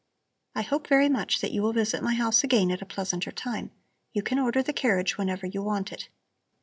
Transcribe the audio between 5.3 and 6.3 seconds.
you want it."